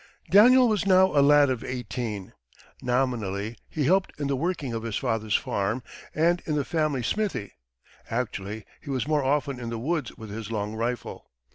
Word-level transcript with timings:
Daniel 0.31 0.67
was 0.67 0.87
now 0.87 1.15
a 1.15 1.21
lad 1.21 1.51
of 1.51 1.63
eighteen. 1.63 2.33
Nominally, 2.81 3.55
he 3.69 3.83
helped 3.83 4.19
in 4.19 4.25
the 4.25 4.35
working 4.35 4.73
of 4.73 4.81
his 4.81 4.95
father's 4.95 5.35
farm 5.35 5.83
and 6.15 6.41
in 6.47 6.55
the 6.55 6.65
family 6.65 7.03
smithy; 7.03 7.53
actually, 8.09 8.65
he 8.81 8.89
was 8.89 9.07
more 9.07 9.23
often 9.23 9.59
in 9.59 9.69
the 9.69 9.77
woods 9.77 10.17
with 10.17 10.31
his 10.31 10.49
long 10.49 10.73
rifle. 10.73 11.29